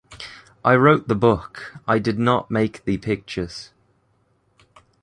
I 0.65 0.73
wrote 0.73 1.07
the 1.07 1.13
book; 1.13 1.75
I 1.87 1.99
did 1.99 2.17
not 2.17 2.49
make 2.49 2.85
the 2.85 2.97
pictures. 2.97 3.69